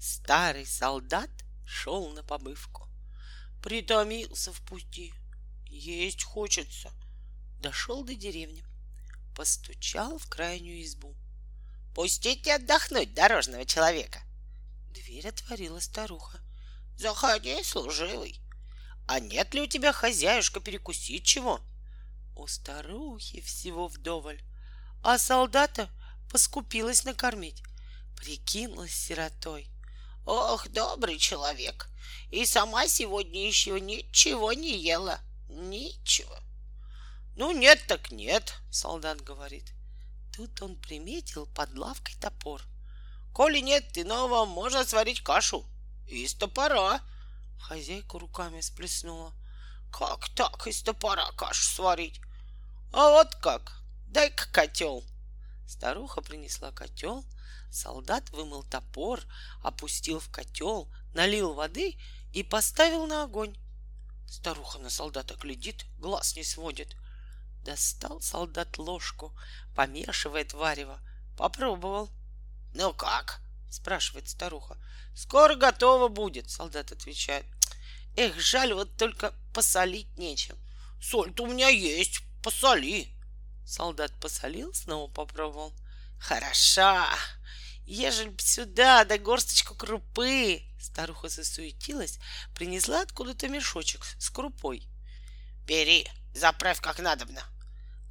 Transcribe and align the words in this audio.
Старый 0.00 0.64
солдат 0.64 1.28
шел 1.66 2.08
на 2.12 2.22
побывку. 2.22 2.88
Притомился 3.62 4.50
в 4.50 4.62
пути. 4.62 5.12
Есть 5.66 6.24
хочется. 6.24 6.90
Дошел 7.60 8.02
до 8.02 8.14
деревни. 8.14 8.64
Постучал 9.36 10.16
в 10.16 10.26
крайнюю 10.26 10.82
избу. 10.84 11.14
Пустите 11.94 12.54
отдохнуть 12.54 13.12
дорожного 13.12 13.66
человека. 13.66 14.22
Дверь 14.94 15.28
отворила 15.28 15.80
старуха. 15.80 16.40
Заходи, 16.96 17.62
служивый. 17.62 18.40
А 19.06 19.20
нет 19.20 19.52
ли 19.52 19.60
у 19.60 19.66
тебя, 19.66 19.92
хозяюшка, 19.92 20.60
перекусить 20.60 21.26
чего? 21.26 21.60
У 22.34 22.46
старухи 22.46 23.42
всего 23.42 23.86
вдоволь, 23.86 24.40
а 25.02 25.18
солдата 25.18 25.90
поскупилась 26.30 27.04
накормить, 27.04 27.62
прикинулась 28.16 28.94
сиротой. 28.94 29.70
Ох, 30.26 30.68
добрый 30.68 31.18
человек, 31.18 31.88
и 32.30 32.44
сама 32.46 32.86
сегодня 32.86 33.46
еще 33.46 33.80
ничего 33.80 34.52
не 34.52 34.76
ела, 34.78 35.20
ничего. 35.48 36.36
Ну, 37.36 37.52
нет 37.52 37.82
так 37.88 38.10
нет, 38.10 38.54
солдат 38.70 39.22
говорит. 39.22 39.72
Тут 40.36 40.62
он 40.62 40.76
приметил 40.76 41.46
под 41.46 41.76
лавкой 41.76 42.14
топор. 42.20 42.62
Коли 43.32 43.60
нет 43.60 43.96
иного, 43.96 44.44
можно 44.44 44.84
сварить 44.84 45.22
кашу. 45.22 45.64
Из 46.08 46.34
топора. 46.34 47.00
Хозяйка 47.58 48.18
руками 48.18 48.60
сплеснула. 48.60 49.32
Как 49.92 50.28
так 50.30 50.66
из 50.66 50.82
топора 50.82 51.30
кашу 51.32 51.62
сварить? 51.62 52.20
А 52.92 53.10
вот 53.10 53.34
как. 53.36 53.82
Дай-ка 54.08 54.50
котел. 54.50 55.04
Старуха 55.70 56.20
принесла 56.20 56.72
котел, 56.72 57.24
солдат 57.70 58.28
вымыл 58.30 58.64
топор, 58.64 59.20
опустил 59.62 60.18
в 60.18 60.28
котел, 60.28 60.90
налил 61.14 61.54
воды 61.54 61.96
и 62.32 62.42
поставил 62.42 63.06
на 63.06 63.22
огонь. 63.22 63.56
Старуха 64.26 64.80
на 64.80 64.90
солдата 64.90 65.36
глядит, 65.36 65.86
глаз 65.96 66.34
не 66.34 66.42
сводит. 66.42 66.96
Достал 67.62 68.20
солдат 68.20 68.78
ложку, 68.78 69.32
помешивает 69.76 70.54
варево, 70.54 70.98
попробовал. 71.38 72.10
«Ну 72.74 72.92
как?»— 72.92 73.40
спрашивает 73.70 74.28
старуха. 74.28 74.76
«Скоро 75.14 75.54
готово 75.54 76.08
будет»,— 76.08 76.50
солдат 76.50 76.90
отвечает. 76.90 77.46
«Эх, 78.16 78.40
жаль, 78.40 78.74
вот 78.74 78.96
только 78.96 79.32
посолить 79.54 80.18
нечем. 80.18 80.56
Соль-то 81.00 81.44
у 81.44 81.46
меня 81.46 81.68
есть, 81.68 82.22
посоли». 82.42 83.19
Солдат 83.64 84.12
посолил, 84.20 84.72
снова 84.74 85.10
попробовал. 85.10 85.74
«Хороша! 86.18 87.08
Ежели 87.86 88.28
б 88.28 88.40
сюда, 88.42 89.04
да 89.04 89.18
горсточку 89.18 89.74
крупы!» 89.74 90.62
Старуха 90.80 91.28
засуетилась, 91.28 92.18
принесла 92.54 93.02
откуда-то 93.02 93.48
мешочек 93.48 94.04
с 94.18 94.30
крупой. 94.30 94.88
«Бери, 95.66 96.06
заправь 96.34 96.80
как 96.80 96.98
надобно!» 96.98 97.42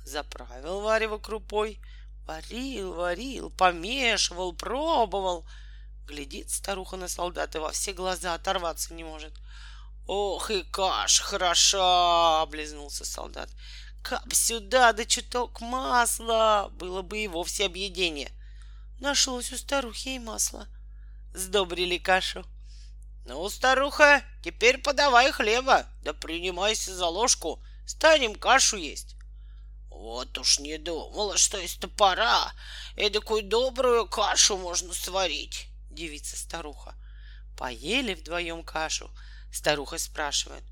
Заправил 0.06 0.82
варево 0.82 1.20
крупой, 1.20 1.80
Варил, 2.30 2.94
варил, 2.94 3.50
помешивал, 3.50 4.54
пробовал. 4.54 5.48
Глядит 6.06 6.52
старуха 6.52 6.96
на 6.96 7.08
солдата 7.08 7.60
во 7.60 7.72
все 7.72 7.92
глаза, 7.92 8.36
оторваться 8.36 8.94
не 8.94 9.04
может. 9.04 9.34
Ох 10.06 10.52
и 10.52 10.62
каш 10.62 11.22
хороша, 11.22 12.44
облизнулся 12.44 13.04
солдат. 13.04 13.50
Кап 14.02 14.34
сюда, 14.34 14.94
да 14.94 15.06
чуток 15.06 15.62
масла, 15.62 16.72
было 16.74 17.02
бы 17.02 17.20
и 17.20 17.28
вовсе 17.28 17.66
объедение. 17.66 18.32
Нашлось 19.00 19.52
у 19.52 19.58
старухи 19.58 20.10
и 20.10 20.20
масло. 20.20 20.68
Сдобрили 21.34 21.98
кашу. 21.98 22.46
Ну, 23.26 23.48
старуха, 23.50 24.24
теперь 24.44 24.80
подавай 24.80 25.32
хлеба, 25.32 25.86
да 26.02 26.14
принимайся 26.14 26.96
за 26.96 27.06
ложку, 27.06 27.62
станем 27.86 28.36
кашу 28.36 28.78
есть. 28.78 29.16
Вот 29.90 30.38
уж 30.38 30.60
не 30.60 30.78
думала, 30.78 31.38
что 31.38 31.60
из 31.60 31.76
топора 31.76 32.54
эдакую 32.96 33.44
добрую 33.44 34.08
кашу 34.08 34.58
можно 34.58 34.94
сварить, 34.94 35.68
девица 35.90 36.38
старуха. 36.38 36.96
Поели 37.58 38.14
вдвоем 38.14 38.64
кашу. 38.64 39.12
Старуха 39.52 39.98
спрашивает. 39.98 40.64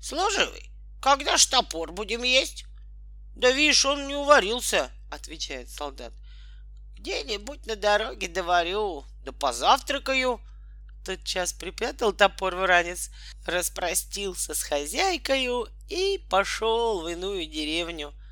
Служивый, 0.00 0.70
когда 1.02 1.36
ж 1.36 1.46
топор 1.46 1.90
будем 1.90 2.22
есть? 2.22 2.65
Да 3.36 3.50
видишь, 3.52 3.84
он 3.84 4.08
не 4.08 4.14
уварился, 4.16 4.90
отвечает 5.10 5.70
солдат. 5.70 6.12
Где-нибудь 6.98 7.66
на 7.66 7.76
дороге 7.76 8.28
доварю, 8.28 9.04
да 9.24 9.30
позавтракаю. 9.30 10.40
Тот 11.04 11.22
час 11.22 11.52
припрятал 11.52 12.12
топор 12.12 12.56
в 12.56 12.66
ранец, 12.66 13.10
распростился 13.44 14.54
с 14.54 14.62
хозяйкою 14.62 15.68
и 15.88 16.18
пошел 16.28 17.02
в 17.02 17.08
иную 17.08 17.46
деревню— 17.46 18.12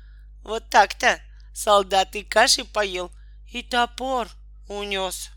вот 0.45 0.69
так-то 0.69 1.19
солдат 1.55 2.15
и 2.15 2.21
каши 2.21 2.65
поел, 2.65 3.11
и 3.51 3.63
топор 3.63 4.29
унес. 4.67 5.31